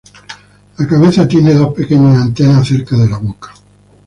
[0.79, 3.53] La cabeza tiene dos pequeñas antenas cerca de la boca.